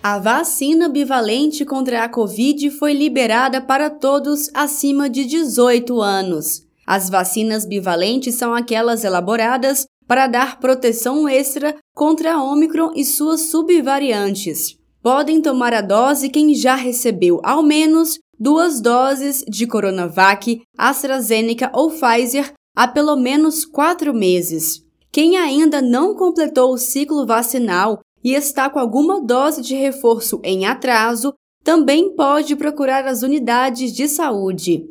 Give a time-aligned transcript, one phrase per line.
[0.00, 6.62] A vacina bivalente contra a Covid foi liberada para todos acima de 18 anos.
[6.86, 13.50] As vacinas bivalentes são aquelas elaboradas para dar proteção extra contra a Omicron e suas
[13.50, 14.78] subvariantes.
[15.02, 21.90] Podem tomar a dose quem já recebeu ao menos duas doses de Coronavac, AstraZeneca ou
[21.90, 24.80] Pfizer há pelo menos quatro meses.
[25.10, 30.66] Quem ainda não completou o ciclo vacinal e está com alguma dose de reforço em
[30.66, 34.86] atraso também pode procurar as unidades de saúde.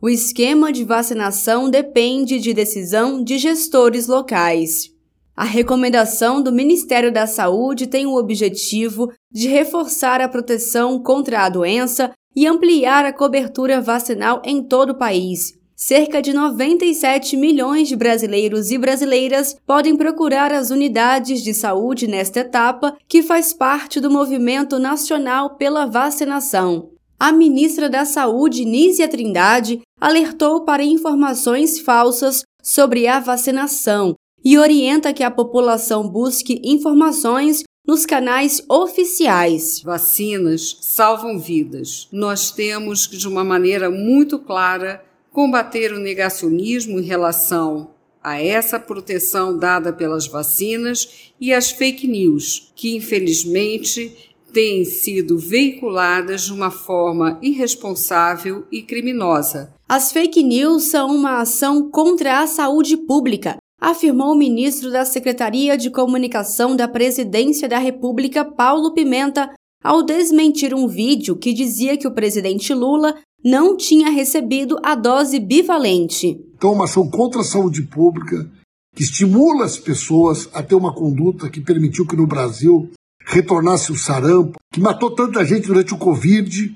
[0.00, 4.90] O esquema de vacinação depende de decisão de gestores locais.
[5.34, 11.48] A recomendação do Ministério da Saúde tem o objetivo de reforçar a proteção contra a
[11.48, 15.54] doença e ampliar a cobertura vacinal em todo o país.
[15.84, 22.38] Cerca de 97 milhões de brasileiros e brasileiras podem procurar as unidades de saúde nesta
[22.38, 29.80] etapa, que faz parte do movimento nacional pela vacinação a ministra da Saúde, Nízia Trindade,
[30.00, 38.04] alertou para informações falsas sobre a vacinação e orienta que a população busque informações nos
[38.04, 39.80] canais oficiais.
[39.84, 42.08] Vacinas salvam vidas.
[42.10, 47.90] Nós temos que, de uma maneira muito clara, combater o negacionismo em relação
[48.22, 56.42] a essa proteção dada pelas vacinas e as fake news, que infelizmente têm sido veiculadas
[56.42, 59.74] de uma forma irresponsável e criminosa.
[59.88, 65.76] As fake news são uma ação contra a saúde pública, afirmou o ministro da Secretaria
[65.76, 69.50] de Comunicação da Presidência da República, Paulo Pimenta,
[69.82, 75.38] ao desmentir um vídeo que dizia que o presidente Lula não tinha recebido a dose
[75.40, 76.40] bivalente.
[76.54, 78.48] Então, uma ação contra a saúde pública
[78.94, 82.90] que estimula as pessoas a ter uma conduta que permitiu que no Brasil
[83.24, 86.74] retornasse o sarampo, que matou tanta gente durante o Covid.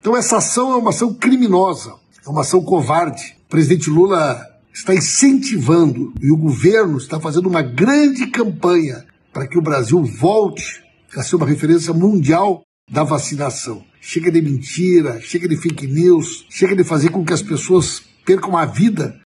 [0.00, 1.94] Então, essa ação é uma ação criminosa,
[2.24, 3.36] é uma ação covarde.
[3.46, 9.58] O presidente Lula está incentivando e o governo está fazendo uma grande campanha para que
[9.58, 10.82] o Brasil volte
[11.16, 13.84] a ser uma referência mundial da vacinação.
[14.00, 18.56] Chega de mentira, chega de fake news, chega de fazer com que as pessoas percam
[18.56, 19.20] a vida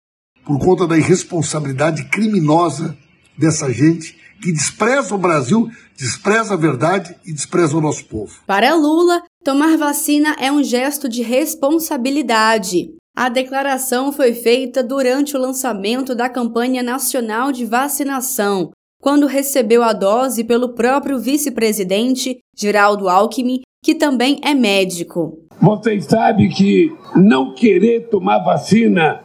[0.44, 2.98] por conta da irresponsabilidade criminosa
[3.38, 8.34] dessa gente que despreza o Brasil, despreza a verdade e despreza o nosso povo.
[8.48, 12.90] Para Lula, tomar vacina é um gesto de responsabilidade.
[13.16, 18.72] A declaração foi feita durante o lançamento da campanha nacional de vacinação,
[19.02, 25.40] quando recebeu a dose pelo próprio vice-presidente, Geraldo Alckmin, que também é médico.
[25.60, 29.22] Vocês sabem que não querer tomar vacina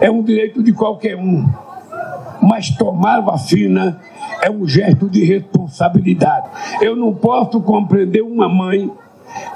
[0.00, 1.44] é um direito de qualquer um,
[2.40, 4.00] mas tomar vacina
[4.42, 6.48] é um gesto de responsabilidade.
[6.80, 8.90] Eu não posso compreender uma mãe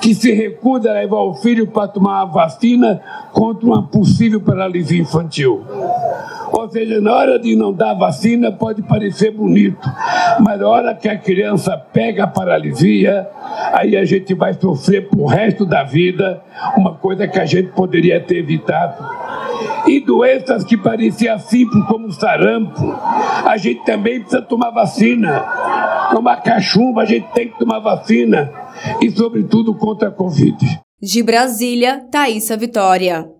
[0.00, 3.00] que se recusa a levar o filho para tomar a vacina
[3.32, 5.64] contra uma possível paralisia infantil.
[6.52, 9.88] Ou seja, na hora de não dar vacina pode parecer bonito,
[10.40, 13.28] mas na hora que a criança pega a paralisia,
[13.72, 16.42] aí a gente vai sofrer pro resto da vida
[16.76, 19.04] uma coisa que a gente poderia ter evitado.
[19.86, 22.94] E doenças que pareciam simples como sarampo,
[23.44, 25.44] a gente também precisa tomar vacina.
[26.12, 28.50] Tomar cachumba, a gente tem que tomar vacina.
[29.00, 30.56] E, sobretudo, contra a Covid.
[31.00, 33.26] De Brasília, Thaisa Vitória.